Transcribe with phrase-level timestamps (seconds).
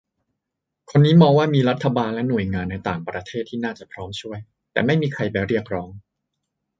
[0.89, 4.39] คนนี้มองว่ามีรัฐบาลและหน่วยงานในต่างประเทศที่น่าจะพร้อมช่วย
[4.73, 5.89] แต่ไม่มีใครไปเรียกร้อง